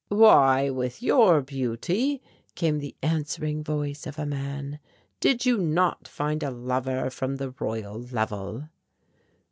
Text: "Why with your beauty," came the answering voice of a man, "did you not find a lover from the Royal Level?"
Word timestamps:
"Why 0.09 0.71
with 0.71 1.03
your 1.03 1.41
beauty," 1.43 2.23
came 2.55 2.79
the 2.79 2.95
answering 3.03 3.63
voice 3.63 4.07
of 4.07 4.17
a 4.17 4.25
man, 4.25 4.79
"did 5.19 5.45
you 5.45 5.59
not 5.59 6.07
find 6.07 6.41
a 6.41 6.49
lover 6.49 7.11
from 7.11 7.35
the 7.35 7.51
Royal 7.51 8.01
Level?" 8.11 8.63